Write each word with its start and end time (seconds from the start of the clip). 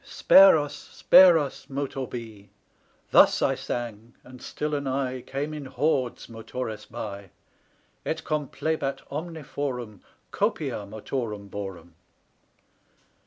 Spare 0.03 0.57
us, 0.57 0.73
spare 0.75 1.37
us, 1.37 1.69
Motor 1.69 2.07
Be! 2.07 2.49
Thus 3.11 3.39
I 3.43 3.53
sang; 3.53 4.15
and 4.23 4.41
still 4.41 4.73
anigh 4.75 5.21
Came 5.21 5.53
in 5.53 5.65
hordes 5.65 6.25
Motores 6.25 6.87
Bi, 6.89 7.29
Et 8.03 8.23
complebat 8.23 9.01
omne 9.11 9.43
forum 9.43 10.01
Copia 10.31 10.87
Motorum 10.87 11.49
Borum. 11.51 11.93